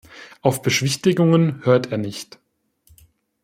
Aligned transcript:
Auf 0.41 0.63
Beschwichtigungen 0.63 1.63
hört 1.63 1.91
er 1.91 1.99
nicht. 1.99 2.39